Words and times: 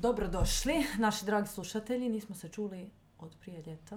Dobrodošli, 0.00 0.86
naši 0.98 1.24
dragi 1.24 1.48
slušatelji. 1.48 2.08
Nismo 2.08 2.34
se 2.34 2.48
čuli 2.48 2.90
od 3.18 3.36
prije 3.40 3.62
ljeta. 3.62 3.96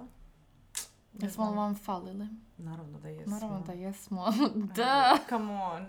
Ne 1.13 1.27
Jesmo 1.27 1.43
li 1.43 1.51
znam. 1.51 1.57
vam 1.57 1.75
falili? 1.75 2.27
Naravno 2.57 2.99
da 2.99 3.09
jesmo. 3.09 3.33
Naravno 3.33 3.59
da 3.59 3.73
jesmo. 3.73 4.25
da. 4.75 5.17
Come 5.29 5.53
on. 5.53 5.87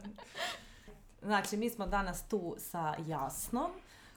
Znači, 1.23 1.57
mi 1.57 1.71
smo 1.71 1.87
danas 1.87 2.29
tu 2.29 2.55
sa 2.59 2.95
Jasnom, 3.07 3.71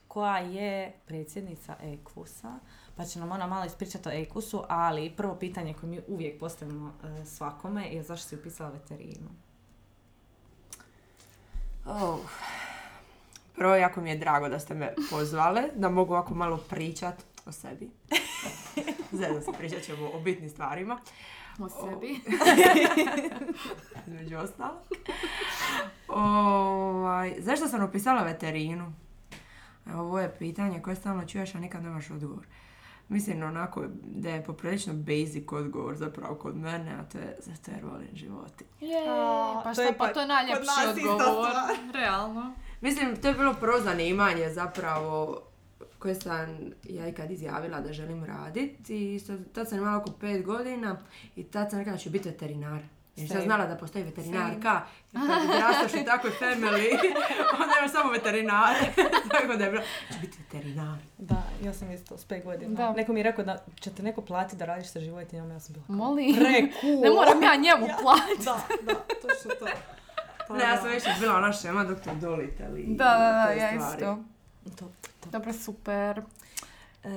koja 0.08 0.38
je 0.38 1.00
predsjednica 1.06 1.76
Ekvusa, 1.82 2.60
pa 2.96 3.06
će 3.06 3.20
nam 3.20 3.32
ona 3.32 3.48
malo 3.48 3.66
ispričati 3.66 4.10
o 4.10 4.12
Ekvusu, 4.12 4.64
ali 4.70 5.16
prvo 5.16 5.36
pitanje 5.36 5.74
koje 5.74 5.90
mi 5.90 6.02
uvijek 6.08 6.40
postavimo 6.40 6.94
e, 7.04 7.26
svakome 7.26 7.88
je 7.88 8.04
zašto 8.04 8.28
si 8.28 8.36
upisala 8.36 8.70
veterinu? 8.70 9.30
Oh. 11.86 12.20
Prvo, 13.58 13.76
jako 13.76 14.02
mi 14.02 14.10
je 14.10 14.18
drago 14.18 14.50
da 14.50 14.60
ste 14.60 14.74
me 14.74 14.94
pozvale, 15.10 15.64
da 15.76 15.90
mogu 15.90 16.14
ovako 16.14 16.34
malo 16.34 16.58
pričat 16.58 17.16
o 17.46 17.52
sebi. 17.52 17.90
Zajedno 19.12 19.42
se 19.42 19.52
pričat 19.58 19.82
ćemo 19.82 20.10
o 20.14 20.20
bitnim 20.20 20.50
stvarima, 20.50 21.00
O 21.60 21.70
sebi. 21.70 22.20
između 24.08 24.38
ostalog. 24.38 24.78
Ovaj, 26.08 27.36
zašto 27.40 27.68
sam 27.68 27.84
upisala 27.84 28.24
veterinu? 28.24 28.94
Evo, 29.90 30.02
Ovo 30.02 30.20
je 30.20 30.36
pitanje 30.40 30.82
koje 30.82 30.96
stalno 30.96 31.26
čuješ, 31.26 31.56
a 31.56 31.60
nikad 31.60 31.84
nemaš 31.84 32.12
odgovor. 32.12 32.46
Mislim 33.10 33.44
onako 33.44 33.84
da 34.04 34.30
je 34.30 34.44
poprilično 34.44 34.94
basic 34.94 35.52
odgovor 35.52 35.96
zapravo 35.96 36.36
kod 36.36 36.58
mene, 36.58 36.92
a 36.92 37.04
to 37.04 37.18
je 37.18 37.38
zato 37.40 37.72
jer 37.72 37.86
volim 37.86 38.10
životinje. 38.14 38.70
Pa 39.64 39.70
to 39.70 39.74
šta, 39.74 39.82
je 39.82 39.98
pa 39.98 40.08
to 40.08 40.20
je 40.22 40.28
najljepši 40.28 40.72
odgovor. 40.90 41.52
Realno. 41.94 42.54
Mislim, 42.82 43.16
to 43.16 43.28
je 43.28 43.34
bilo 43.34 43.54
prvo 43.54 43.80
zanimanje 43.80 44.50
zapravo 44.50 45.42
koje 46.00 46.16
sam 46.16 46.58
ja 46.84 47.08
ikad 47.08 47.32
izjavila 47.32 47.80
da 47.80 47.94
želim 47.94 48.26
raditi 48.26 49.16
i 49.16 49.20
sad- 49.20 49.52
tad 49.54 49.70
sam 49.70 49.78
imala 49.78 49.98
oko 49.98 50.12
pet 50.12 50.44
godina 50.44 50.98
i 51.36 51.44
tad 51.44 51.70
sam 51.70 51.80
rekla 51.80 51.92
da 51.94 52.00
ću 52.00 52.10
biti 52.10 52.30
veterinar. 52.30 52.82
Jer 53.16 53.28
sam 53.30 53.42
znala 53.42 53.66
da 53.66 53.76
postoji 53.76 54.04
veterinarka, 54.06 54.82
jer 55.14 55.22
kad 55.28 55.44
odrastaš 55.46 56.02
u 56.02 56.06
takvoj 56.06 56.32
family, 56.32 56.90
onda 57.54 57.74
imaš 57.80 57.92
samo 57.92 58.12
veterinare. 58.12 58.80
Tako 59.32 59.56
da 59.56 59.64
je 59.64 59.72
bilo, 59.72 59.84
ću 60.10 60.20
biti 60.22 60.38
veterinar. 60.40 60.98
Da, 61.18 61.36
ja 61.64 61.74
sam 61.74 61.92
isto 61.92 62.18
s 62.18 62.26
pet 62.26 62.44
godina. 62.44 62.76
Da. 62.76 62.94
Neko 62.94 63.14
mi 63.14 63.20
je 63.20 63.24
rekao 63.24 63.46
da 63.46 63.64
će 63.80 63.92
te 63.92 64.04
neko 64.04 64.22
platiti 64.22 64.56
da 64.56 64.66
radiš 64.66 64.88
sa 64.88 65.00
životinjama, 65.00 65.54
ja 65.54 65.60
sam 65.60 65.74
bila 65.74 65.86
kao. 65.88 65.96
Ne 67.02 67.10
moram 67.10 67.44
ja 67.44 67.56
njemu 67.56 67.88
platiti. 68.02 68.46
Da, 68.46 68.62
da, 68.84 68.94
točno 68.94 69.52
to. 69.60 69.66
Pa 70.48 70.54
Ne, 70.54 70.64
ja 70.64 70.78
sam 70.78 70.88
već 70.88 71.04
bila 71.20 71.36
ona 71.36 71.54
šema 71.54 71.84
doktor 71.84 72.16
Dolittle 72.16 72.82
i 72.82 72.86
Da, 72.88 73.04
da, 73.06 73.44
da, 73.46 73.52
ja 73.54 73.72
isto. 73.74 74.18
To, 74.70 74.90
to. 75.22 75.30
Dobro, 75.30 75.54
super. 75.54 76.22
E, 77.04 77.10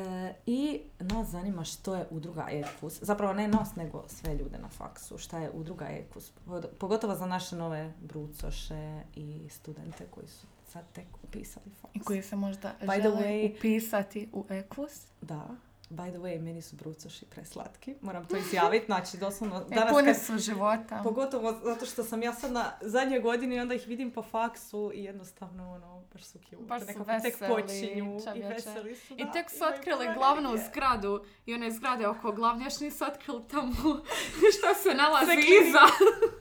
I 0.46 0.80
nas 1.00 1.28
zanima 1.28 1.64
što 1.64 1.94
je 1.94 2.06
udruga 2.10 2.46
Ekvus. 2.50 2.98
Zapravo 3.00 3.32
ne 3.32 3.48
nas, 3.48 3.76
nego 3.76 4.04
sve 4.08 4.34
ljude 4.34 4.58
na 4.58 4.68
faksu. 4.68 5.18
Šta 5.18 5.38
je 5.38 5.50
udruga 5.50 5.86
Ekvus. 5.86 6.32
Pod- 6.46 6.68
Pogotovo 6.78 7.14
za 7.14 7.26
naše 7.26 7.56
nove 7.56 7.92
brucoše 8.00 9.02
i 9.14 9.48
studente 9.50 10.06
koji 10.06 10.28
su 10.28 10.46
sad 10.64 10.84
tek 10.92 11.06
upisali 11.22 11.70
faks. 11.72 11.94
I 11.94 12.00
koji 12.00 12.22
se 12.22 12.36
možda 12.36 12.72
By 12.80 12.92
the 12.92 13.02
žele 13.02 13.16
way- 13.18 13.56
upisati 13.56 14.28
u 14.32 14.44
Ekvus. 14.50 15.02
Da. 15.20 15.46
By 15.90 16.10
the 16.10 16.18
way, 16.18 16.40
meni 16.40 16.62
su 16.62 16.76
brucoši 16.76 17.24
preslatki. 17.26 17.94
Moram 18.00 18.26
to 18.26 18.36
izjaviti. 18.36 18.86
Znači, 18.86 19.16
doslovno, 19.16 19.66
E, 19.70 19.74
danas 19.74 20.04
kad, 20.04 20.22
su 20.22 20.38
života. 20.38 21.00
Pogotovo 21.04 21.60
zato 21.64 21.86
što 21.86 22.04
sam 22.04 22.22
ja 22.22 22.32
sad 22.32 22.52
na 22.52 22.72
zadnjoj 22.80 23.20
godini 23.20 23.56
i 23.56 23.60
onda 23.60 23.74
ih 23.74 23.86
vidim 23.86 24.10
po 24.10 24.22
faksu 24.22 24.90
i 24.94 25.04
jednostavno 25.04 25.72
ono, 25.72 26.02
baš 26.12 26.24
su 26.24 26.38
cute. 26.38 26.56
Baš 26.56 26.80
su 26.80 26.86
Nekako 26.86 27.04
tek 27.04 27.40
veseli, 27.40 27.62
počinju 27.62 28.18
i 28.36 28.42
veseli 28.42 28.96
su. 28.96 29.14
I 29.16 29.24
da, 29.24 29.32
tek 29.32 29.50
su 29.50 29.64
otkrili 29.74 30.06
puno 30.06 30.18
glavnu 30.18 30.56
zgradu 30.68 31.24
i 31.46 31.54
one 31.54 31.70
zgrade 31.70 32.06
oko 32.06 32.32
glavne, 32.32 32.64
još 32.64 32.80
nisu 32.80 33.04
otkrili 33.04 33.42
tamo 33.50 33.72
šta 34.58 34.74
se 34.74 34.94
nalazi 34.94 35.40
iza. 35.62 35.80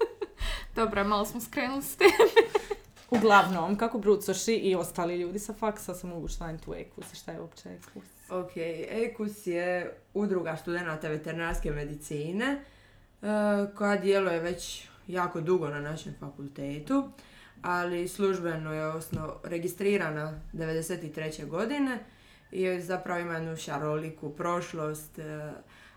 Dobro, 0.76 1.04
malo 1.04 1.26
smo 1.26 1.42
skrenuli 1.42 1.82
s 1.82 1.96
te. 1.96 2.06
Uglavnom, 3.12 3.78
kako 3.78 4.00
brucoši 4.00 4.54
i 4.54 4.76
ostali 4.76 5.18
ljudi 5.18 5.40
sa 5.40 5.54
faksa 5.54 5.96
se 5.96 6.08
mogu 6.08 6.28
članiti 6.28 6.70
u 6.70 6.74
Ekus 6.74 7.14
i 7.14 7.16
šta 7.16 7.32
je 7.32 7.42
uopće 7.42 7.70
Ekus? 7.70 8.04
Ok, 8.30 8.52
EKUS 8.90 9.48
je 9.48 9.94
udruga 10.14 10.58
studenata 10.58 11.08
veterinarske 11.08 11.72
medicine 11.72 12.46
e, 12.46 13.26
koja 13.76 13.98
djeluje 13.98 14.40
već 14.40 14.88
jako 15.08 15.42
dugo 15.42 15.68
na 15.68 15.80
našem 15.80 16.16
fakultetu, 16.20 17.10
ali 17.62 18.08
službeno 18.08 18.74
je 18.74 18.88
osno 18.88 19.36
registrirana 19.44 20.42
93. 20.54 21.48
godine 21.48 22.00
i 22.52 22.82
zapravo 22.82 23.20
ima 23.20 23.34
jednu 23.34 23.56
šaroliku 23.56 24.30
prošlost, 24.30 25.20
e, 25.20 25.52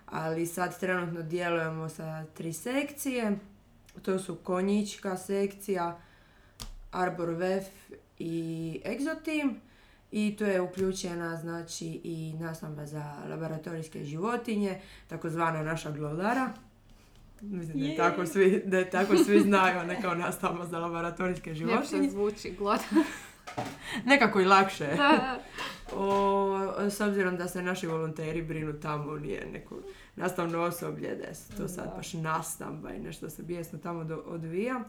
ali 0.07 0.47
sad 0.47 0.81
trenutno 0.81 1.23
djelujemo 1.23 1.89
sa 1.89 2.25
tri 2.35 2.53
sekcije. 2.53 3.39
To 4.03 4.19
su 4.19 4.37
konjička 4.37 5.17
sekcija, 5.17 6.01
Arbor 6.93 7.29
Vef 7.31 7.65
i 8.19 8.33
Exotim. 8.87 9.55
I 10.13 10.37
tu 10.37 10.45
je 10.45 10.61
uključena 10.61 11.37
znači 11.37 11.87
i 12.05 12.35
nastamba 12.35 12.87
za 12.87 13.17
laboratorijske 13.27 14.05
životinje, 14.05 14.79
takozvana 15.09 15.63
naša 15.63 15.91
glodara. 15.91 16.53
Mislim 17.41 17.79
da 17.79 17.85
je, 17.85 17.91
Je. 17.91 17.97
tako 17.97 18.27
svi, 18.27 18.63
da 18.67 18.79
je 18.79 18.91
tako 18.91 19.17
svi 19.17 19.41
znaju, 19.41 19.79
a 19.79 19.85
ne 19.85 20.03
kao 20.03 20.15
nastamba 20.15 20.67
za 20.67 20.79
laboratorijske 20.79 21.51
Ljepše 21.51 21.59
životinje. 21.59 22.11
zvuči 22.11 22.51
glad. 22.51 22.81
Nekako 24.05 24.41
i 24.41 24.45
lakše. 24.45 24.87
Da. 24.87 25.39
O, 25.95 26.59
s 26.81 27.01
obzirom 27.01 27.37
da 27.37 27.49
se 27.49 27.63
naši 27.63 27.87
volonteri 27.87 28.43
brinu 28.43 28.73
tamo, 28.73 29.13
nije 29.13 29.47
neko 29.47 29.77
nastavno 30.17 30.61
osoblje, 30.61 31.15
da 31.17 31.57
to 31.57 31.69
sad 31.69 31.93
baš 31.97 32.13
nastamba 32.13 32.91
i 32.91 32.99
nešto 32.99 33.31
se 33.31 33.43
bijesno 33.43 33.79
tamo 33.79 34.05
do- 34.05 34.23
odvija. 34.27 34.81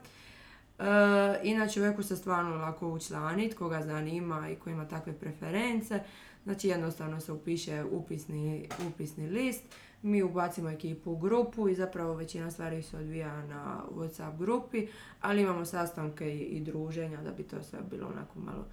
E, 0.83 1.39
inače, 1.43 1.81
u 1.81 1.85
Eku 1.85 2.03
se 2.03 2.15
stvarno 2.15 2.55
lako 2.55 2.89
učlaniti, 2.89 3.55
koga 3.55 3.81
zanima 3.81 4.49
i 4.49 4.55
ko 4.55 4.69
ima 4.69 4.87
takve 4.87 5.13
preference. 5.13 5.99
Znači, 6.43 6.67
jednostavno 6.67 7.19
se 7.19 7.31
upiše 7.31 7.83
upisni, 7.83 8.69
upisni 8.87 9.27
list, 9.27 9.63
mi 10.01 10.23
ubacimo 10.23 10.69
ekipu 10.69 11.11
u 11.11 11.17
grupu 11.17 11.69
i 11.69 11.75
zapravo 11.75 12.13
većina 12.13 12.51
stvari 12.51 12.83
se 12.83 12.97
odvija 12.97 13.45
na 13.45 13.81
Whatsapp 13.95 14.37
grupi, 14.37 14.87
ali 15.21 15.41
imamo 15.41 15.65
sastanke 15.65 16.35
i, 16.35 16.39
i 16.39 16.59
druženja 16.59 17.21
da 17.21 17.31
bi 17.31 17.43
to 17.43 17.63
sve 17.63 17.79
bilo 17.91 18.07
onako 18.07 18.39
malo, 18.39 18.65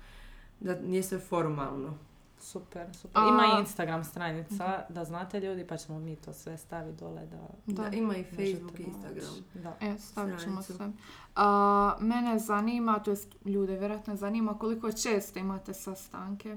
da 0.60 0.80
nije 0.80 1.02
sve 1.02 1.18
formalno. 1.18 1.98
Super, 2.40 2.86
super. 2.94 3.22
Ima 3.22 3.42
i 3.56 3.60
Instagram 3.60 4.04
stranica, 4.04 4.84
da 4.88 5.04
znate 5.04 5.40
ljudi, 5.40 5.66
pa 5.66 5.76
ćemo 5.76 5.98
mi 5.98 6.16
to 6.16 6.32
sve 6.32 6.56
staviti 6.56 6.98
dole 6.98 7.26
da... 7.26 7.48
Da, 7.66 7.82
Da. 7.88 7.96
ima 7.96 8.16
i 8.16 8.24
Facebook 8.24 8.80
i. 8.80 8.82
Instagram. 8.82 9.44
Da. 9.54 9.76
E, 9.80 9.98
stavit 9.98 10.40
ćemo 10.40 10.62
sve. 10.62 10.90
A, 11.36 11.96
mene 12.00 12.38
zanima, 12.38 12.98
to 12.98 13.10
jest 13.10 13.36
ljude 13.44 13.78
vjerojatno 13.78 14.16
zanima 14.16 14.58
koliko 14.58 14.92
često 14.92 15.38
imate 15.38 15.74
sastanke. 15.74 16.56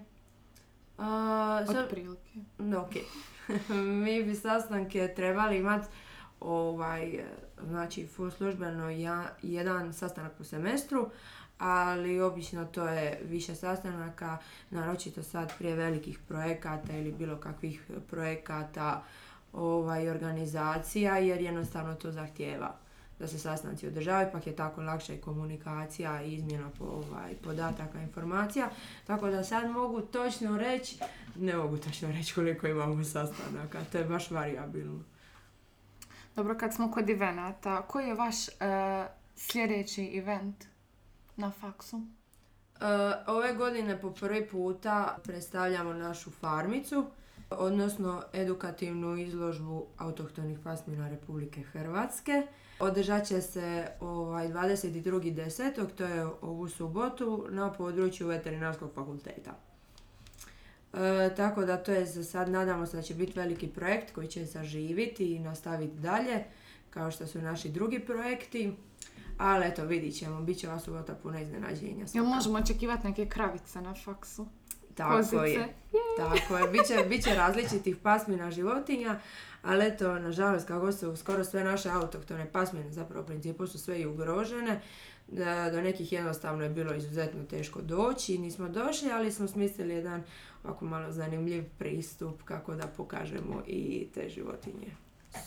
A, 0.97 1.65
Otprilike. 1.69 2.39
No, 2.57 2.79
ok. 2.81 2.93
Mi 4.03 4.23
bi 4.23 4.35
sastanke 4.35 5.13
trebali 5.15 5.57
imati 5.57 5.87
ovaj, 6.39 7.25
znači 7.67 8.07
službeno 8.37 8.89
ja, 8.89 9.29
jedan 9.41 9.93
sastanak 9.93 10.31
po 10.37 10.43
semestru, 10.43 11.09
ali 11.57 12.21
obično 12.21 12.65
to 12.65 12.87
je 12.87 13.19
više 13.23 13.55
sastanaka, 13.55 14.37
naročito 14.69 15.23
sad 15.23 15.57
prije 15.57 15.75
velikih 15.75 16.19
projekata 16.27 16.97
ili 16.97 17.11
bilo 17.11 17.37
kakvih 17.37 17.91
projekata 18.09 19.03
ovaj, 19.53 20.09
organizacija, 20.09 21.17
jer 21.17 21.41
jednostavno 21.41 21.95
to 21.95 22.11
zahtjeva 22.11 22.75
da 23.19 23.27
se 23.27 23.39
sastanci 23.39 23.87
održavaju, 23.87 24.29
pak 24.31 24.47
je 24.47 24.55
tako 24.55 24.81
lakša 24.81 25.13
i 25.13 25.17
komunikacija 25.17 26.23
i 26.23 26.33
izmjena 26.33 26.69
po, 26.79 26.85
ovaj, 26.85 27.33
podataka, 27.43 28.01
informacija. 28.01 28.69
Tako 29.07 29.29
da 29.29 29.43
sad 29.43 29.71
mogu 29.71 30.01
točno 30.01 30.57
reći, 30.57 30.97
ne 31.35 31.55
mogu 31.55 31.77
točno 31.77 32.11
reći 32.11 32.33
koliko 32.33 32.67
imamo 32.67 33.03
sastanaka, 33.03 33.79
to 33.91 33.97
je 33.97 34.05
baš 34.05 34.31
variabilno. 34.31 34.99
Dobro, 36.35 36.57
kad 36.57 36.73
smo 36.73 36.91
kod 36.91 37.09
evenata, 37.09 37.81
koji 37.81 38.07
je 38.07 38.15
vaš 38.15 38.47
e, 38.47 38.51
sljedeći 39.35 40.17
event 40.17 40.65
na 41.35 41.51
faksu? 41.51 41.97
E, 41.97 42.85
ove 43.27 43.53
godine 43.53 44.01
po 44.01 44.11
prvi 44.11 44.47
puta 44.47 45.17
predstavljamo 45.23 45.93
našu 45.93 46.31
farmicu, 46.31 47.05
odnosno 47.49 48.23
edukativnu 48.33 49.17
izložbu 49.17 49.85
autohtonih 49.97 50.59
pasmina 50.63 51.09
Republike 51.09 51.61
Hrvatske. 51.61 52.47
Održat 52.79 53.25
će 53.25 53.41
se 53.41 53.87
ovaj, 53.99 54.47
22.10. 54.47 55.87
to 55.95 56.03
je 56.03 56.25
ovu 56.25 56.69
subotu 56.69 57.47
na 57.49 57.73
području 57.73 58.27
veterinarskog 58.27 58.91
fakulteta. 58.95 59.51
E, 60.93 61.35
tako 61.35 61.65
da 61.65 61.77
to 61.77 61.91
je 61.91 62.05
za 62.05 62.23
sad, 62.23 62.49
nadamo 62.49 62.85
se 62.85 62.97
da 62.97 63.03
će 63.03 63.13
biti 63.13 63.39
veliki 63.39 63.67
projekt 63.67 64.13
koji 64.13 64.27
će 64.27 64.45
zaživiti 64.45 65.35
i 65.35 65.39
nastaviti 65.39 65.97
dalje, 65.97 66.43
kao 66.89 67.11
što 67.11 67.27
su 67.27 67.41
naši 67.41 67.69
drugi 67.69 67.99
projekti. 67.99 68.73
Ali 69.37 69.67
eto, 69.67 69.85
vidit 69.85 70.15
ćemo, 70.15 70.41
bit 70.41 70.57
će 70.59 70.69
ova 70.69 70.79
subota 70.79 71.15
puna 71.15 71.41
iznenađenja. 71.41 72.05
Jel 72.13 72.25
možemo 72.25 72.57
očekivati 72.57 73.07
neke 73.07 73.25
kravice 73.25 73.81
na 73.81 73.93
faksu? 73.93 74.47
Tako 74.95 75.15
Kozice? 75.15 75.37
je. 75.37 75.73
Tako 76.17 76.57
je, 76.57 76.67
bit 76.67 76.81
će, 76.87 77.05
bit 77.09 77.23
će 77.23 77.35
različitih 77.35 77.97
pasmina 77.97 78.51
životinja, 78.51 79.19
ali 79.61 79.85
eto, 79.85 80.19
nažalost, 80.19 80.67
kako 80.67 80.91
su 80.91 81.15
skoro 81.15 81.43
sve 81.43 81.63
naše 81.63 81.89
autohtone 81.89 82.51
pasmine, 82.51 82.91
zapravo 82.91 83.23
u 83.23 83.25
principu 83.25 83.67
su 83.67 83.79
sve 83.79 84.01
i 84.01 84.05
ugrožene, 84.05 84.81
do 85.71 85.81
nekih 85.81 86.11
jednostavno 86.11 86.63
je 86.63 86.69
bilo 86.69 86.93
izuzetno 86.93 87.43
teško 87.43 87.81
doći, 87.81 88.37
nismo 88.37 88.69
došli, 88.69 89.11
ali 89.11 89.31
smo 89.31 89.47
smislili 89.47 89.93
jedan 89.93 90.23
ovako 90.63 90.85
malo 90.85 91.11
zanimljiv 91.11 91.63
pristup 91.77 92.43
kako 92.43 92.75
da 92.75 92.87
pokažemo 92.87 93.63
i 93.67 94.07
te 94.13 94.29
životinje. 94.29 94.95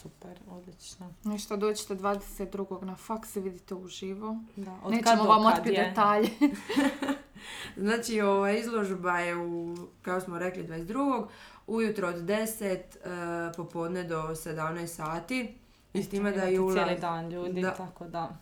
Super, 0.02 0.38
odlično. 0.50 1.12
Ništa, 1.24 1.56
dođite 1.56 1.94
22. 1.94 2.84
na 2.84 2.96
faks 2.96 3.36
i 3.36 3.40
vidite 3.40 3.74
uživo. 3.74 4.36
Da, 4.56 4.78
od 4.84 4.92
Nećemo 4.92 5.24
vam 5.24 5.52
je? 5.64 5.72
detalje. 5.72 6.28
Znači, 7.76 8.20
ova 8.20 8.50
izložba 8.52 9.18
je 9.18 9.36
u, 9.36 9.76
kao 10.02 10.20
smo 10.20 10.38
rekli, 10.38 10.64
22. 10.64 11.26
ujutro 11.66 12.08
od 12.08 12.14
10, 12.16 12.74
e, 12.74 13.52
popodne 13.56 14.04
do 14.04 14.22
17 14.22 14.86
sati. 14.86 15.54
I 15.92 16.02
s 16.02 16.08
time 16.08 16.32
da 16.32 16.42
je 16.42 16.60
ulaz, 16.60 16.74
cijeli 16.74 17.00
dan 17.00 17.28
ljudi, 17.30 17.62
Da. 17.62 17.74
tako 17.74 18.04
da. 18.04 18.36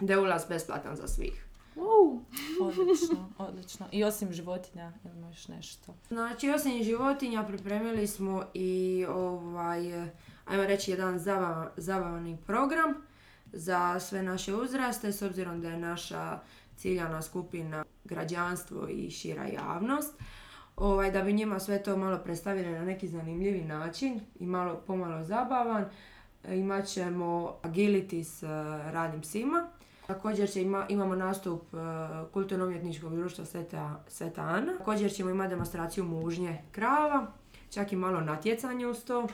Da 0.00 0.12
je 0.12 0.18
ulaz 0.18 0.44
besplatan 0.48 0.96
za 0.96 1.08
svih. 1.08 1.44
Uh, 1.76 2.20
Odlično, 2.60 3.32
odlično. 3.38 3.86
I 3.92 4.04
osim 4.04 4.32
životinja, 4.32 4.92
imamo 5.04 5.28
još 5.28 5.48
nešto. 5.48 5.94
Znači, 6.08 6.50
osim 6.50 6.82
životinja 6.82 7.44
pripremili 7.44 8.06
smo 8.06 8.44
i 8.54 9.06
ovaj, 9.08 10.10
ajmo 10.46 10.64
reći, 10.64 10.90
jedan 10.90 11.18
zabavni 11.76 12.38
program 12.46 12.94
za 13.52 14.00
sve 14.00 14.22
naše 14.22 14.54
uzraste, 14.54 15.12
s 15.12 15.22
obzirom 15.22 15.60
da 15.60 15.68
je 15.68 15.78
naša 15.78 16.38
ciljana 16.76 17.22
skupina 17.22 17.84
građanstvo 18.04 18.88
i 18.88 19.10
šira 19.10 19.46
javnost. 19.46 20.14
Ovaj, 20.76 21.10
da 21.10 21.22
bi 21.22 21.32
njima 21.32 21.60
sve 21.60 21.82
to 21.82 21.96
malo 21.96 22.18
predstavili 22.18 22.72
na 22.72 22.84
neki 22.84 23.08
zanimljivi 23.08 23.64
način 23.64 24.20
i 24.40 24.46
malo 24.46 24.82
pomalo 24.86 25.24
zabavan, 25.24 25.84
e, 26.44 26.58
imat 26.58 26.86
ćemo 26.86 27.56
agility 27.62 28.24
s 28.24 28.42
e, 28.42 28.46
radnim 28.92 29.20
psima. 29.20 29.68
Također 30.08 30.50
će 30.50 30.62
ima, 30.62 30.86
imamo 30.88 31.14
nastup 31.14 31.62
e, 31.74 31.76
kulturno-umjetničkog 32.32 33.16
društva 33.16 33.44
Sveta, 33.44 34.04
Sveta 34.08 34.40
Ana. 34.42 34.78
Također 34.78 35.12
ćemo 35.12 35.30
imati 35.30 35.50
demonstraciju 35.50 36.04
mužnje 36.04 36.62
krava, 36.72 37.26
čak 37.70 37.92
i 37.92 37.96
malo 37.96 38.20
natjecanje 38.20 38.86
uz 38.86 39.04
to. 39.04 39.26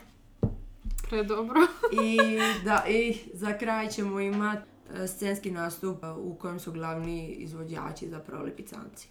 predobro. 1.08 1.60
I, 1.92 2.18
da, 2.64 2.84
I 2.88 3.18
za 3.32 3.58
kraj 3.58 3.88
ćemo 3.88 4.20
imati 4.20 4.62
e, 4.94 5.06
scenski 5.08 5.50
nastup 5.50 6.04
e, 6.04 6.10
u 6.10 6.34
kojem 6.34 6.60
su 6.60 6.72
glavni 6.72 7.26
izvođači 7.28 8.08
zapravo 8.08 8.44
lipicanci. 8.44 9.08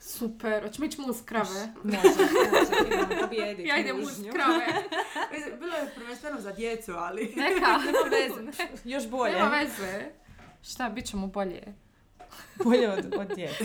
Super, 0.00 0.62
hoćemo 0.62 0.86
ići 0.86 0.98
uz 1.08 1.22
krave. 1.24 1.72
Može, 1.82 1.98
može, 1.98 3.62
Ja 3.64 3.78
idem 3.78 3.96
uz 3.96 4.18
mužnju. 4.18 4.32
krave. 4.32 4.66
Bilo 5.58 5.76
je 5.76 5.92
prvenstveno 5.94 6.40
za 6.40 6.52
djecu, 6.52 6.92
ali... 6.92 7.24
Neka, 7.36 7.66
nema 7.86 7.98
veze. 8.10 8.66
Još 8.84 9.08
bolje. 9.08 9.32
Nema 9.32 9.48
veze. 9.48 10.21
Šta, 10.62 10.88
bit 10.88 11.06
ćemo 11.06 11.26
bolje. 11.26 11.62
Bolje 12.64 12.90
od, 12.90 13.14
od 13.18 13.36
djece. 13.36 13.64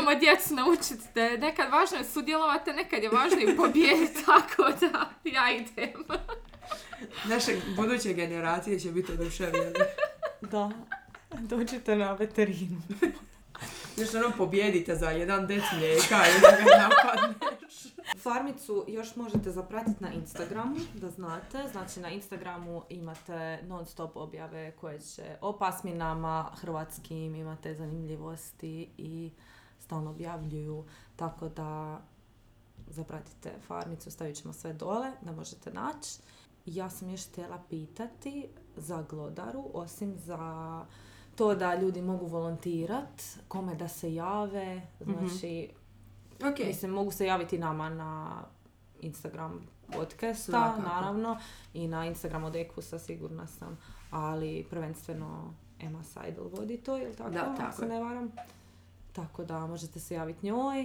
Moramo 0.00 0.20
djecu 0.20 0.54
naučiti 0.54 1.04
da 1.14 1.22
je 1.22 1.38
nekad 1.38 1.70
važno 1.72 1.98
je 1.98 2.04
sudjelovati, 2.04 2.72
nekad 2.72 3.02
je 3.02 3.08
važno 3.08 3.38
i 3.40 3.56
pobijediti, 3.56 4.24
tako 4.26 4.62
da 4.80 5.10
ja 5.24 5.50
idem. 5.50 6.04
Naše 7.24 7.56
buduće 7.76 8.12
generacije 8.12 8.80
će 8.80 8.90
biti 8.90 9.12
oduševljene. 9.12 9.72
Da. 10.40 10.70
Dođite 11.38 11.96
na 11.96 12.12
veterinu. 12.12 12.82
Još 13.96 14.14
ono 14.14 14.30
pobjedite 14.38 14.94
za 14.94 15.10
jedan 15.10 15.46
dec 15.46 15.62
mlijeka 15.72 16.16
i 16.36 16.40
da 16.40 16.50
ga 16.50 16.88
napadneš. 16.88 17.49
Farmicu 18.22 18.84
još 18.88 19.16
možete 19.16 19.50
zapratiti 19.50 20.04
na 20.04 20.12
Instagramu, 20.12 20.76
da 21.00 21.10
znate. 21.10 21.68
Znači 21.72 22.00
na 22.00 22.10
Instagramu 22.10 22.82
imate 22.88 23.62
non 23.62 23.86
stop 23.86 24.16
objave 24.16 24.70
koje 24.70 25.00
će 25.00 25.36
o 25.40 25.58
pasminama 25.58 26.50
hrvatskim, 26.54 27.34
imate 27.34 27.74
zanimljivosti 27.74 28.90
i 28.98 29.30
stalno 29.78 30.10
objavljuju. 30.10 30.84
Tako 31.16 31.48
da 31.48 32.00
zapratite 32.88 33.52
Farmicu, 33.66 34.10
stavit 34.10 34.36
ćemo 34.36 34.52
sve 34.52 34.72
dole 34.72 35.12
da 35.20 35.32
možete 35.32 35.72
naći. 35.72 36.18
Ja 36.66 36.90
sam 36.90 37.10
još 37.10 37.28
htjela 37.28 37.62
pitati 37.70 38.48
za 38.76 39.02
Glodaru, 39.02 39.64
osim 39.74 40.18
za 40.18 40.84
to 41.36 41.54
da 41.54 41.74
ljudi 41.74 42.02
mogu 42.02 42.26
volontirat, 42.26 43.22
kome 43.48 43.74
da 43.74 43.88
se 43.88 44.14
jave, 44.14 44.82
znači 45.00 45.70
Ok, 46.44 46.58
Mislim, 46.66 46.90
mogu 46.90 47.10
se 47.10 47.26
javiti 47.26 47.58
nama 47.58 47.88
na 47.88 48.42
Instagram 49.00 49.66
podcasta, 49.96 50.76
naravno, 50.84 51.38
i 51.74 51.88
na 51.88 52.06
Instagram 52.06 52.44
od 52.44 52.56
Ekusa 52.56 52.98
sigurna 52.98 53.46
sam, 53.46 53.78
ali 54.10 54.66
prvenstveno 54.70 55.54
Emma 55.80 56.02
Seidel 56.02 56.44
vodi 56.48 56.76
to, 56.76 56.98
ili 56.98 57.14
tako? 57.16 57.30
Da, 57.30 57.40
ako 57.42 57.56
tako 57.56 57.76
se 57.76 57.86
ne 57.86 58.00
varam. 58.00 58.32
Tako 59.12 59.44
da 59.44 59.66
možete 59.66 60.00
se 60.00 60.14
javiti 60.14 60.46
njoj. 60.46 60.82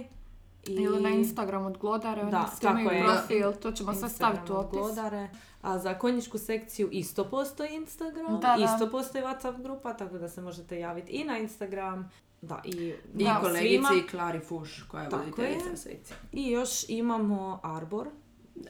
I 0.66 0.72
Ili 0.72 1.02
na 1.02 1.08
Instagram 1.08 1.66
od 1.66 1.78
Glodare, 1.78 2.24
Da, 2.24 2.38
oni 2.38 2.46
svi 2.56 2.66
imaju 2.66 2.88
tako 2.88 2.94
je. 2.94 3.04
profil, 3.04 3.52
to 3.62 3.72
ćemo 3.72 3.94
sad 3.94 4.10
staviti 4.10 4.52
u 4.52 4.56
opis. 4.56 4.78
Glodare. 4.78 5.28
A 5.62 5.78
za 5.78 5.98
konjičku 5.98 6.38
sekciju 6.38 6.88
isto 6.92 7.24
postoji 7.24 7.74
Instagram, 7.74 8.40
Da, 8.40 8.56
da. 8.56 8.64
isto 8.64 8.90
postoji 8.90 9.24
WhatsApp 9.24 9.62
grupa, 9.62 9.92
tako 9.92 10.18
da 10.18 10.28
se 10.28 10.40
možete 10.40 10.78
javiti 10.78 11.12
i 11.12 11.24
na 11.24 11.38
Instagram. 11.38 12.10
Da, 12.42 12.62
i, 12.64 12.94
I 13.14 13.24
da, 13.24 13.38
kolegici 13.42 13.84
svima. 13.86 14.02
Klari 14.10 14.40
Fuš, 14.40 14.82
koja 14.82 15.02
je 15.02 15.08
voditeljica 15.08 15.76
sekcije. 15.76 16.16
I 16.32 16.50
još 16.50 16.88
imamo 16.88 17.60
Arbor, 17.62 18.08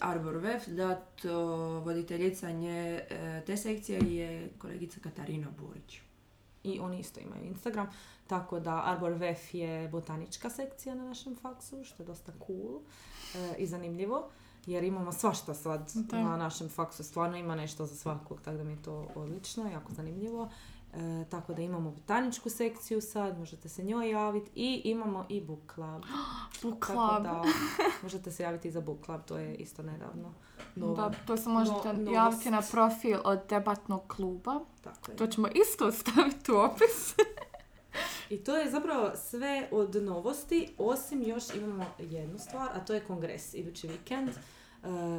Arbor 0.00 0.34
Wef, 0.34 0.68
da 0.68 0.94
to 0.94 1.46
voditeljica 1.80 2.50
nje, 2.50 3.04
e, 3.10 3.42
te 3.46 3.56
sekcije 3.56 3.98
je 3.98 4.50
kolegica 4.58 5.00
Katarina 5.00 5.48
Burić. 5.58 6.00
i 6.64 6.78
oni 6.80 6.98
isto 7.00 7.20
imaju 7.20 7.44
Instagram, 7.44 7.86
tako 8.26 8.60
da 8.60 8.82
Arbor 8.84 9.12
Vef 9.12 9.54
je 9.54 9.88
botanička 9.88 10.50
sekcija 10.50 10.94
na 10.94 11.04
našem 11.04 11.36
faksu, 11.36 11.84
što 11.84 12.02
je 12.02 12.06
dosta 12.06 12.32
cool 12.46 12.80
e, 13.34 13.54
i 13.58 13.66
zanimljivo, 13.66 14.28
jer 14.66 14.84
imamo 14.84 15.12
svašta 15.12 15.54
sad 15.54 15.90
Da. 15.94 16.22
na 16.22 16.36
našem 16.36 16.68
faksu, 16.68 17.04
stvarno 17.04 17.36
ima 17.36 17.54
nešto 17.54 17.86
za 17.86 17.94
svakog, 17.96 18.40
tako 18.40 18.56
da 18.56 18.64
mi 18.64 18.72
je 18.72 18.82
to 18.82 19.08
odlično, 19.14 19.70
jako 19.70 19.92
zanimljivo. 19.92 20.50
E, 20.94 21.24
tako 21.30 21.54
da 21.54 21.62
imamo 21.62 21.90
botaničku 21.90 22.50
sekciju 22.50 23.00
sad, 23.00 23.38
možete 23.38 23.68
se 23.68 23.82
njoj 23.84 24.10
javiti 24.10 24.50
i 24.54 24.82
imamo 24.84 25.26
i 25.28 25.40
book 25.40 25.72
club. 25.74 26.02
Book 26.62 26.86
Tako 26.86 26.92
club. 26.92 27.22
da 27.22 27.42
možete 28.02 28.30
se 28.30 28.42
javiti 28.42 28.68
i 28.68 28.70
za 28.70 28.80
book 28.80 29.04
club, 29.04 29.20
to 29.26 29.36
je 29.38 29.54
isto 29.64 29.82
nedavno. 29.82 30.32
Da, 30.74 31.12
to 31.26 31.36
se 31.36 31.48
možete 31.48 31.92
no- 31.92 32.10
javiti 32.12 32.50
na 32.50 32.62
profil 32.70 33.18
od 33.24 33.40
debatnog 33.48 34.02
kluba. 34.08 34.60
Tako 34.80 35.10
je. 35.10 35.16
To 35.16 35.26
ćemo 35.26 35.48
isto 35.48 35.92
staviti 36.00 36.52
u 36.52 36.56
opis. 36.56 37.14
I 38.30 38.44
to 38.44 38.56
je 38.56 38.70
zapravo 38.70 39.10
sve 39.16 39.68
od 39.70 39.94
novosti, 39.94 40.74
osim 40.78 41.22
još 41.22 41.54
imamo 41.54 41.84
jednu 41.98 42.38
stvar, 42.38 42.68
a 42.74 42.84
to 42.84 42.94
je 42.94 43.00
kongres 43.00 43.54
idući 43.54 43.88
vikend, 43.88 44.28
e, 44.28 44.34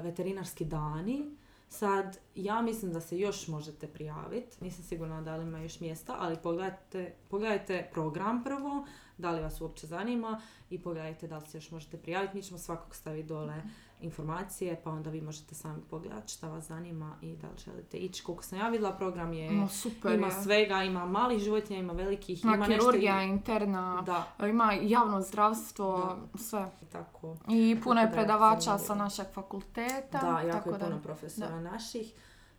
veterinarski 0.04 0.66
dani. 0.66 1.26
Sad, 1.70 2.18
ja 2.36 2.62
mislim 2.62 2.94
da 2.94 3.02
se 3.02 3.18
još 3.18 3.48
možete 3.48 3.88
prijaviti, 3.88 4.64
nisam 4.64 4.84
sigurna 4.84 5.22
da 5.22 5.36
li 5.36 5.44
ima 5.44 5.60
još 5.60 5.80
mjesta, 5.80 6.16
ali 6.20 6.38
pogledajte, 6.44 7.16
pogledajte 7.30 7.90
program 7.94 8.44
prvo, 8.44 8.86
da 9.18 9.32
li 9.32 9.42
vas 9.42 9.62
uopće 9.62 9.88
zanima 9.88 10.42
i 10.70 10.82
pogledajte 10.82 11.28
da 11.28 11.38
li 11.38 11.48
se 11.48 11.58
još 11.58 11.72
možete 11.72 11.98
prijaviti. 11.98 12.38
Mi 12.38 12.44
ćemo 12.44 12.58
svakog 12.58 12.96
staviti 12.96 13.28
dole 13.28 13.62
informacije, 14.00 14.82
pa 14.84 14.92
onda 14.92 15.10
vi 15.10 15.22
možete 15.22 15.56
sami 15.56 15.82
pogledati 15.82 16.34
šta 16.34 16.48
vas 16.48 16.64
zanima 16.66 17.16
i 17.22 17.36
da 17.36 17.48
li 17.48 17.58
želite 17.58 17.98
ići. 17.98 18.24
Koliko 18.24 18.44
sam 18.44 18.60
ja 18.60 18.70
vidjela, 18.70 18.94
program 18.94 19.34
je... 19.34 19.52
No, 19.52 19.68
super 19.70 20.14
Ima 20.14 20.28
je. 20.28 20.34
svega, 20.34 20.84
ima 20.84 21.06
malih 21.06 21.40
životinja, 21.40 21.80
ima 21.80 21.94
velikih, 21.94 22.44
Ima 22.44 22.56
ima 22.56 22.68
nešto... 22.68 22.80
kirurgija 22.82 23.24
i- 23.24 23.28
interna, 23.28 24.02
Da, 24.02 24.48
ima 24.48 24.74
javno 24.74 25.22
zdravstvo, 25.22 26.18
sve. 26.36 26.72
tako. 26.92 27.36
I 27.50 27.78
puno 27.84 28.02
je 28.02 28.08
da 28.08 28.14
predavača 28.14 28.78
sa 28.78 28.96
našeg 28.96 29.26
fakulteta. 29.28 30.20
Da, 30.22 30.40
jako 30.40 30.52
tako 30.52 30.70
je 30.70 30.78
da, 30.78 30.86
puno 30.86 31.02
profesora 31.02 31.62
naših. 31.62 32.14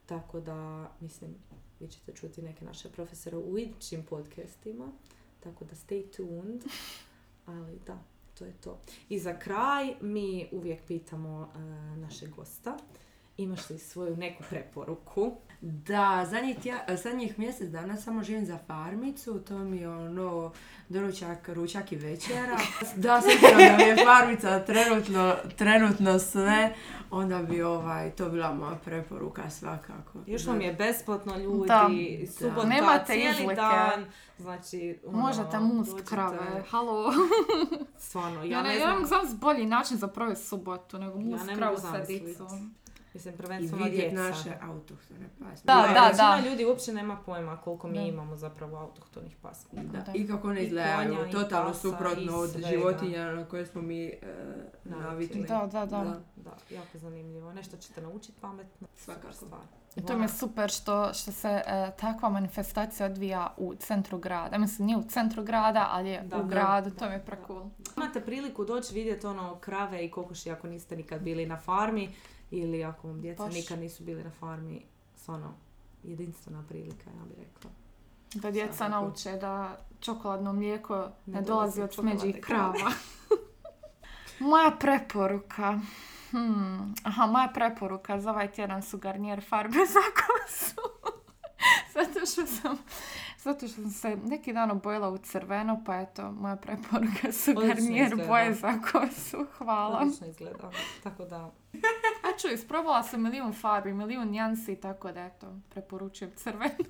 Tako 0.06 0.40
da, 0.40 0.88
mislim, 1.00 1.34
vi 1.80 1.88
ćete 1.88 2.12
čuti 2.12 2.42
neke 2.42 2.64
naše 2.64 2.88
profesore 2.88 3.36
u 3.36 3.58
idućim 3.58 4.02
podcastima. 4.04 4.86
Tako 5.40 5.64
da 5.64 5.74
stay 5.76 6.16
tuned. 6.16 6.64
To 8.38 8.44
je 8.44 8.52
to. 8.52 8.80
I 9.08 9.18
za 9.18 9.38
kraj 9.38 9.94
mi 10.00 10.48
uvijek 10.52 10.82
pitamo 10.86 11.52
e, 11.54 11.58
našeg 11.96 12.30
gosta. 12.30 12.76
Imaš 13.38 13.70
li 13.70 13.78
svoju 13.78 14.16
neku 14.16 14.42
preporuku? 14.50 15.32
Da, 15.60 16.26
zadnjih, 16.26 16.56
tja- 16.58 16.96
zadnjih 16.96 17.38
mjesec 17.38 17.68
dana 17.68 17.96
samo 17.96 18.22
živim 18.22 18.46
za 18.46 18.58
farmicu, 18.58 19.38
to 19.38 19.58
mi 19.58 19.76
je 19.76 19.88
ono 19.90 20.52
doručak, 20.88 21.48
ručak 21.48 21.92
i 21.92 21.96
večera. 21.96 22.56
Da, 22.96 23.20
s 23.20 23.26
da 23.42 23.76
mi 23.76 23.82
je 23.82 23.96
farmica 23.98 24.60
trenutno, 24.60 25.34
trenutno 25.56 26.18
sve, 26.18 26.74
onda 27.10 27.38
bi 27.40 27.62
ovaj, 27.62 28.10
to 28.10 28.28
bila 28.28 28.54
moja 28.54 28.74
preporuka 28.76 29.50
svakako. 29.50 30.18
Još 30.26 30.46
vam 30.46 30.60
je 30.60 30.72
besplatno 30.72 31.36
ljudi, 31.36 31.68
Da. 31.68 31.88
subota, 32.38 32.66
Nemate 32.68 33.04
cijeli 33.06 33.30
izlike. 33.32 33.54
dan. 33.54 34.06
Znači, 34.38 34.98
ono, 35.04 35.18
Možete 35.18 35.58
must 35.58 35.90
dođete, 35.90 36.08
krave, 36.08 36.62
halo. 36.70 37.12
Stvarno, 37.98 38.38
Ja, 38.38 38.46
ja 38.46 38.62
ne, 38.62 38.68
ne 38.68 38.74
ja 38.74 38.80
znam, 38.80 38.94
mogu 38.94 39.06
znam 39.06 39.26
bolji 39.32 39.66
način 39.66 39.96
za 39.96 40.08
provesti 40.08 40.46
subotu 40.46 40.98
nego 40.98 41.18
Ja 41.18 41.24
must 41.26 41.46
kravu 41.48 41.76
mogu 41.76 41.88
sa 41.88 41.98
dicom. 42.00 42.74
Mislim, 43.14 43.34
I 43.34 43.36
prvenstveno 43.36 43.84
vidjeti 43.84 44.08
djeca. 44.08 44.22
naše 44.22 44.50
autohtone 44.62 45.28
pasme. 45.38 45.60
Da, 45.64 45.72
Ja, 45.72 45.94
da, 45.94 46.06
većina 46.08 46.36
da. 46.36 46.48
ljudi 46.48 46.64
uopće 46.64 46.92
nema 46.92 47.16
pojma 47.16 47.56
koliko 47.56 47.88
mi 47.88 47.94
Da. 47.94 48.00
imamo 48.02 48.36
zapravo 48.36 48.76
autohtonih 48.76 49.36
pasmi. 49.36 49.80
Da. 49.82 49.98
Da. 49.98 50.12
I 50.14 50.26
kako 50.28 50.52
ne 50.52 50.60
I 50.62 50.64
izgledaju, 50.64 51.28
i 51.28 51.32
totalno 51.32 51.68
pasa, 51.68 51.80
suprotno 51.80 52.22
i 52.22 52.28
od 52.28 52.50
životinja 52.68 53.32
na 53.32 53.44
koje 53.44 53.66
smo 53.66 53.82
mi 53.82 54.06
e, 54.06 54.18
Navikli. 54.84 55.42
Da, 55.42 55.66
da, 55.66 55.86
da. 55.86 56.20
Da, 56.36 56.56
jako 56.70 56.98
zanimljivo. 56.98 57.52
Nešto 57.52 57.76
ćete 57.76 58.00
naučiti 58.00 58.40
pametno. 58.40 58.86
Svakako. 58.96 59.32
Super 59.32 59.34
stvar. 59.36 59.60
I 59.96 60.02
to 60.02 60.16
mi 60.16 60.24
je 60.24 60.28
super 60.28 60.70
što, 60.70 61.14
što 61.14 61.32
se 61.32 61.48
e, 61.66 61.90
takva 61.96 62.28
manifestacija 62.28 63.06
odvija 63.06 63.54
u 63.56 63.74
centru 63.74 64.18
grada. 64.18 64.58
Mislim, 64.58 64.86
nije 64.86 64.98
u 64.98 65.02
centru 65.02 65.42
grada, 65.42 65.88
ali 65.90 66.08
je 66.08 66.20
Da, 66.22 66.36
u 66.36 66.42
da, 66.42 66.48
gradu. 66.48 66.90
da, 66.90 66.96
to 66.96 67.06
mi 67.06 67.12
je 67.12 67.18
da. 67.18 67.24
precool. 67.24 67.66
Imate 67.96 68.20
priliku 68.20 68.64
doći 68.64 68.94
vidjeti 68.94 69.26
ono 69.26 69.54
krave 69.56 70.04
i 70.04 70.10
kokoši 70.10 70.50
ako 70.50 70.66
niste 70.66 70.96
nikad 70.96 71.20
bili 71.20 71.46
na 71.46 71.56
farmi 71.56 72.10
ili 72.50 72.84
ako 72.84 73.08
vam 73.08 73.20
djeca 73.20 73.44
Baš. 73.44 73.54
nikad 73.54 73.78
nisu 73.78 74.04
bili 74.04 74.24
na 74.24 74.30
farmi. 74.30 74.82
Stvarno, 75.16 75.54
jedinstvena 76.04 76.64
prilika, 76.68 77.10
ja 77.10 77.24
bih 77.28 77.38
rekla. 77.38 77.70
Da 78.34 78.50
djeca 78.50 78.72
Svakako. 78.72 78.90
nauče 79.00 79.32
da 79.32 79.76
čokoladno 80.00 80.52
mlijeko 80.52 80.96
ne, 81.26 81.34
Ne 81.34 81.42
dolazi 81.42 81.82
od 81.82 81.94
smeđih 81.94 82.40
krava. 82.40 82.92
moja 84.40 84.70
preporuka. 84.70 85.80
Hmm. 86.30 86.94
Aha, 87.02 87.26
moja 87.26 87.48
preporuka 87.54 88.20
za 88.20 88.30
ovaj 88.30 88.52
tjedan 88.52 88.82
su 88.82 88.98
garnijer 88.98 89.44
farbe 89.48 89.78
za 89.78 90.00
kosu. 90.16 90.80
zato 91.94 92.26
što 92.26 92.46
sam 92.46 92.78
zato 93.38 93.68
što 93.68 93.82
sam 93.82 93.90
se 93.90 94.16
neki 94.16 94.52
dan 94.52 94.70
obojila 94.70 95.08
u 95.08 95.18
crveno, 95.18 95.82
pa 95.86 95.96
eto, 96.00 96.32
moja 96.32 96.56
preporuka 96.56 97.32
su 97.32 97.50
Odlično 97.50 97.96
izgleda. 98.04 98.28
boje 98.28 98.54
za 98.54 98.72
kosu. 98.92 99.46
Hvala. 99.58 99.98
Odlično 99.98 100.26
izgleda. 100.26 100.70
Tako 101.02 101.24
da, 101.24 101.50
Čuj, 102.40 102.54
isprobala 102.54 103.02
sam 103.02 103.22
milijun 103.22 103.52
farbi, 103.52 103.92
milijun 103.94 104.30
njansi, 104.30 104.76
tako 104.76 105.12
da 105.12 105.24
eto, 105.24 105.56
preporučujem 105.68 106.32
crvenu. 106.36 106.74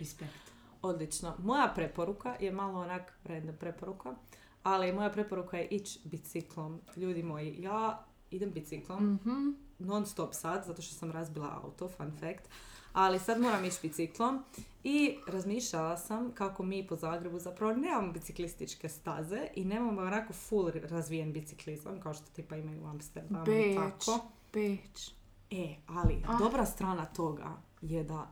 Respekt. 0.00 0.52
odlično. 0.82 1.34
Moja 1.38 1.72
preporuka 1.74 2.36
je 2.40 2.52
malo 2.52 2.80
onak 2.80 3.12
random 3.24 3.56
preporuka, 3.56 4.14
ali 4.62 4.92
moja 4.92 5.10
preporuka 5.10 5.58
je 5.58 5.68
ići 5.68 6.00
biciklom. 6.04 6.80
Ljudi 6.96 7.22
moji, 7.22 7.62
ja 7.62 8.04
idem 8.30 8.50
biciklom 8.50 9.12
Mhm. 9.12 9.50
Non 9.78 10.06
stop 10.06 10.34
sad, 10.34 10.64
zato 10.66 10.82
što 10.82 10.94
sam 10.94 11.10
razbila 11.10 11.60
auto, 11.64 11.88
fun 11.88 12.12
fact. 12.20 12.48
Ali 12.92 13.18
sad 13.18 13.40
moram 13.40 13.64
ići 13.64 13.78
biciklom 13.82 14.44
i 14.84 15.16
razmišljala 15.26 15.96
sam 15.96 16.32
kako 16.34 16.62
mi 16.62 16.86
po 16.86 16.96
Zagrebu 16.96 17.38
zapravo 17.38 17.72
nemamo 17.74 18.12
biciklističke 18.12 18.88
staze 18.88 19.46
i 19.54 19.64
nemamo 19.64 20.00
onako 20.02 20.32
full 20.32 20.70
razvijen 20.82 21.32
biciklizam 21.32 22.00
kao 22.00 22.14
što 22.14 22.24
tipa 22.26 22.56
imaju 22.56 22.82
u 22.82 22.86
Amsterdamu 22.86 23.44
i 23.52 23.74
tako. 23.76 24.20
Beč. 24.52 25.10
E, 25.50 25.74
ali 25.86 26.22
Ah. 26.28 26.38
dobra 26.38 26.66
strana 26.66 27.04
toga 27.06 27.48
je 27.82 28.04
da 28.04 28.30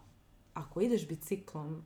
ako 0.54 0.80
ideš 0.80 1.08
biciklom, 1.08 1.82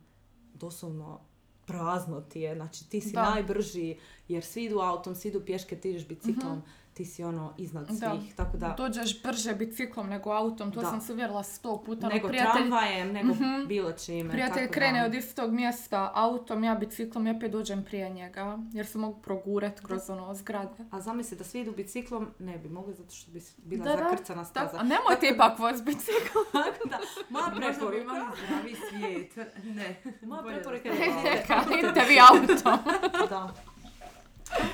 doslovno 0.53 1.19
prazno 1.65 2.21
ti 2.21 2.39
je, 2.41 2.55
znači 2.55 2.89
ti 2.89 3.01
si 3.01 3.11
Da. 3.13 3.29
najbrži 3.29 3.97
jer 4.27 4.43
svi 4.43 4.63
idu 4.63 4.79
autom, 4.79 5.15
svi 5.15 5.29
idu 5.29 5.45
pješke, 5.45 5.75
ti 5.77 5.89
ideš 5.89 6.07
biciklom, 6.07 6.61
ti 6.95 7.05
si 7.05 7.23
ono 7.23 7.53
iznad 7.57 7.87
svih, 7.87 7.99
Da. 7.99 8.19
tako 8.35 8.57
da 8.57 8.73
Dođeš 8.77 9.23
brže 9.23 9.53
biciklom 9.53 10.09
nego 10.09 10.31
autom, 10.31 10.71
to 10.71 10.81
Da. 10.81 10.87
sam 10.87 11.01
se 11.01 11.13
uvjerila 11.13 11.43
sto 11.43 11.77
puta. 11.77 12.07
nego 12.09 12.27
prijatelj, 12.27 12.51
tramvajem, 12.53 13.11
nego 13.11 13.27
Mhm. 13.29 13.67
bilo 13.67 13.91
čime. 13.93 14.29
prijatelj 14.29 14.61
tako 14.61 14.73
krene 14.73 14.99
da, 14.99 15.05
od 15.05 15.13
istog 15.13 15.51
mjesta 15.51 16.11
autom, 16.15 16.63
ja 16.63 16.75
biciklom, 16.75 17.27
ja 17.27 17.33
opet 17.33 17.51
dođem 17.51 17.83
prije 17.83 18.09
njega, 18.09 18.59
jer 18.71 18.85
se 18.85 18.97
mogu 18.97 19.21
progurat 19.21 19.79
kroz 19.79 20.09
ono 20.09 20.33
zgrade. 20.33 20.85
A 20.91 21.01
zamisli 21.01 21.37
da 21.37 21.43
svi 21.43 21.59
idu 21.59 21.71
biciklom, 21.73 22.27
ne 22.39 22.57
bi 22.57 22.69
mogli 22.69 22.93
zato 22.93 23.11
što 23.11 23.31
bi 23.31 23.41
bila 23.57 23.83
Da, 23.85 23.91
da, 23.93 23.97
zakrcana 23.99 24.45
staza. 24.45 24.77
a 24.77 24.83
nemojte 24.83 25.27
ipak 25.27 25.59
voz 25.59 25.81
bicikl. 25.81 26.37
Tako 26.53 26.87
da, 26.87 26.99
moja 27.29 27.45
preporuka, 27.47 27.97
imali 27.97 28.21
zdravi 28.37 28.75
svijet. 28.89 29.35
Ne. 29.65 29.95
moja 30.23 30.41
preporuka 30.43 30.89
da- 30.89 30.95
je 30.95 31.11
da 31.13 31.21
Neka, 31.25 31.63
idite 31.73 32.05
vi 32.05 32.17
autom. 32.21 32.79
Da. 33.29 33.53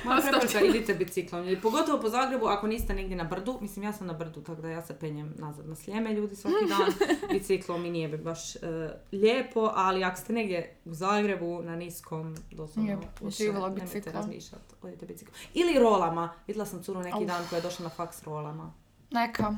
Moja 0.04 0.20
preporuka 0.20 0.60
idite 0.60 0.94
biciklom. 0.94 1.48
I 1.48 1.60
pogotovo 1.60 2.00
po 2.00 2.08
Zagrebu, 2.08 2.46
ako 2.46 2.66
niste 2.66 2.94
negdje 2.94 3.16
na 3.16 3.24
brdu, 3.24 3.58
mislim 3.60 3.84
ja 3.84 3.92
sam 3.92 4.06
na 4.06 4.12
brdu, 4.12 4.40
tako 4.40 4.62
da 4.62 4.68
ja 4.68 4.82
se 4.82 4.94
penjem 4.94 5.34
nazad 5.38 5.68
na 5.68 5.76
sljeme 5.76 6.12
ljudi 6.12 6.36
svaki 6.36 6.66
dan. 6.68 7.08
Biciklom 7.32 7.82
mi 7.82 7.90
nije 7.90 8.08
bi 8.08 8.16
baš 8.16 8.56
e, 8.56 8.58
lijepo, 9.12 9.70
ali 9.74 10.04
ako 10.04 10.16
ste 10.16 10.32
negdje 10.32 10.76
u 10.84 10.94
Zagrebu 10.94 11.62
na 11.62 11.76
niskom, 11.76 12.36
doslovno 12.50 13.00
uživalo 13.20 13.68
nemojte 13.68 14.12
razmišljati, 14.12 14.74
odite 14.82 15.06
biciklom. 15.06 15.34
Ili 15.54 15.78
rolama. 15.78 16.32
Vidjela 16.46 16.66
sam 16.66 16.82
curu 16.82 17.00
neki 17.00 17.16
Au. 17.16 17.24
dan 17.24 17.44
koja 17.48 17.56
je 17.56 17.62
došla 17.62 17.82
na 17.82 17.90
faks 17.90 18.22
rolama. 18.22 18.72
Neka, 19.10 19.56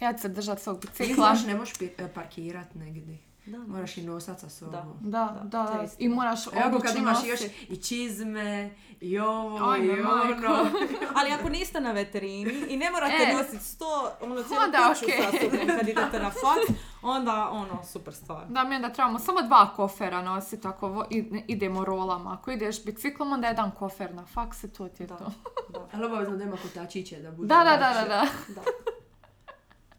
ja 0.00 0.12
ću 0.12 0.22
se 0.22 0.28
držati 0.28 0.62
svog 0.62 0.80
bicikla. 0.80 1.14
znaš, 1.14 1.46
ne 1.46 1.54
možeš 1.54 1.74
e, 1.80 2.08
parkirat 2.14 2.74
negdje. 2.74 3.25
Da, 3.46 3.58
Moraš 3.58 3.96
i 3.96 4.02
nosat 4.02 4.40
sa 4.40 4.48
sobom. 4.48 4.72
Da. 4.72 4.84
Da, 5.00 5.40
Da, 5.44 5.62
da. 5.64 5.84
I 5.98 6.08
moraš 6.08 6.46
Evo 6.46 6.54
obuću 6.66 6.82
kad 6.82 6.96
imaš 6.96 7.18
još 7.24 7.40
i 7.68 7.76
čizme, 7.78 8.70
i 9.00 9.18
ovo, 9.18 9.70
Ajme, 9.70 9.92
i 9.92 9.96
majko. 9.96 10.52
ono. 10.52 10.70
Ali 11.16 11.30
ako 11.32 11.48
niste 11.48 11.80
na 11.80 11.92
veterini 11.92 12.64
i 12.68 12.76
ne 12.76 12.90
morate 12.90 13.14
E. 13.22 13.34
nositi 13.34 13.64
sto, 13.64 13.84
ono 14.20 14.42
cijelu 14.42 14.64
Onda 14.64 14.78
kuću 14.90 15.04
okej. 15.04 15.18
sa 15.22 15.30
sobom 15.40 15.66
kad 15.68 15.88
idete 15.88 16.18
na 16.18 16.30
faks, 16.30 16.80
onda 17.02 17.48
ono, 17.48 17.84
super 17.84 18.14
stvar. 18.14 18.46
Da, 18.46 18.64
mi 18.64 18.76
onda 18.76 18.88
trebamo 18.88 19.18
samo 19.18 19.42
dva 19.42 19.72
kofera 19.76 20.22
nositi 20.22 20.68
ako 20.68 21.04
idemo 21.46 21.84
rolama. 21.84 22.32
Ako 22.32 22.50
ideš 22.50 22.84
biciklom, 22.84 23.32
onda 23.32 23.46
jedan 23.48 23.70
kofer 23.70 24.14
na 24.14 24.26
faks 24.26 24.64
i 24.64 24.68
to 24.68 24.88
ti 24.88 25.02
je 25.02 25.06
Da. 25.06 25.16
to. 25.16 25.32
Da. 25.68 25.88
Ali 25.92 26.04
obavezno 26.04 26.36
da 26.36 26.44
ima 26.44 26.56
kotačiće 26.58 27.16
da 27.16 27.30
bude 27.30 27.48
Da, 27.48 27.64
da, 27.64 27.76
da, 27.76 27.92
da, 27.94 28.04
da. 28.04 28.26
Da. 28.50 28.62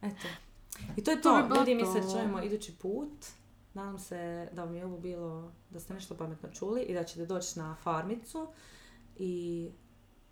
Eto. 0.04 0.28
I 0.98 1.04
to 1.04 1.12
je 1.12 1.22
To 1.22 1.42
to. 1.42 1.56
Ljudi, 1.56 1.76
mi 1.76 1.86
se 1.86 2.12
čujemo 2.12 2.42
idući 2.44 2.76
put. 2.76 3.26
Nadam 3.74 4.00
se 4.00 4.50
da 4.54 4.64
vam 4.64 4.76
je 4.76 4.86
ovo 4.86 4.98
bilo, 4.98 5.52
da 5.70 5.80
ste 5.80 5.94
nešto 5.94 6.16
pametno 6.16 6.50
čuli 6.50 6.82
i 6.82 6.94
da 6.94 7.04
ćete 7.04 7.26
doći 7.26 7.60
na 7.60 7.76
farmicu. 7.84 8.48
I 9.16 9.70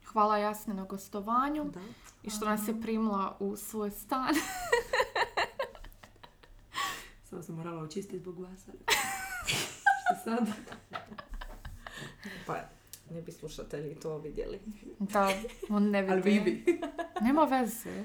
Hvala 0.06 0.38
Jasni 0.38 0.74
na 0.74 0.84
gostovanju 0.84 1.64
da. 1.64 1.80
i 2.24 2.30
što 2.30 2.46
nas 2.46 2.68
je 2.68 2.82
primila 2.82 3.38
u 3.40 3.56
svoj 3.56 3.92
stan. 3.92 4.36
Samo 7.30 7.44
sam 7.44 7.56
morala 7.56 7.82
očistiti 7.82 8.20
zbog 8.20 8.40
vas. 8.40 8.60
Što 10.02 10.16
sad? 10.24 10.48
Pa 12.48 12.56
ne 13.10 13.22
bi 13.22 13.32
slušatelji 13.32 13.96
to 13.96 14.18
vidjeli. 14.18 14.60
Da, 15.00 15.30
on 15.70 15.90
ne 15.90 16.02
vidi. 16.02 16.14
Ali 16.14 16.22
vi 16.22 16.40
bi. 16.40 16.80
Nema 17.22 17.44
veze. 17.44 18.04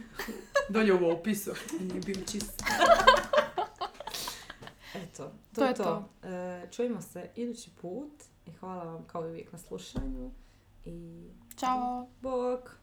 Dolje 0.70 0.94
u 0.94 1.10
opisu. 1.10 1.50
Nije 1.80 2.00
bio 2.00 2.14
čist. 2.14 2.62
Eto, 4.94 5.24
to, 5.24 5.32
To 5.54 5.64
je 5.64 5.68
je 5.68 5.74
to. 5.74 6.08
E, 6.22 6.68
čujemo 6.70 7.02
se 7.02 7.30
idući 7.36 7.70
put 7.80 8.12
i 8.46 8.52
hvala 8.52 8.84
vam 8.84 9.04
kao 9.06 9.26
i 9.26 9.30
uvijek 9.30 9.52
na 9.52 9.58
slušanju. 9.58 10.30
I 10.84 11.28
Ćao. 11.56 12.08
bok! 12.20 12.79